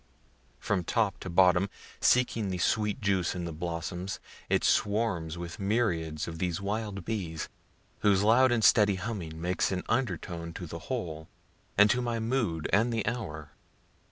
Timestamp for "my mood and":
12.01-12.91